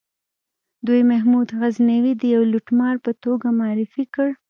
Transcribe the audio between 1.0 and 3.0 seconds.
محمود غزنوي د یوه لوټمار